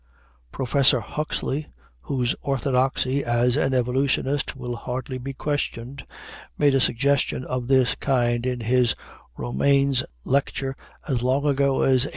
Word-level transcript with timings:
Professor 0.51 0.99
Huxley, 0.99 1.67
whose 1.99 2.33
orthodoxy 2.41 3.23
as 3.23 3.55
an 3.55 3.71
evolutionist 3.75 4.55
will 4.55 4.75
hardly 4.75 5.19
be 5.19 5.31
questioned, 5.31 6.07
made 6.57 6.73
a 6.73 6.81
suggestion 6.81 7.45
of 7.45 7.67
this 7.67 7.93
kind 7.93 8.47
in 8.47 8.61
his 8.61 8.95
Romanes 9.37 10.01
lecture 10.25 10.75
as 11.07 11.21
long 11.21 11.45
ago 11.45 11.83
as 11.83 12.09
1893. 12.09 12.09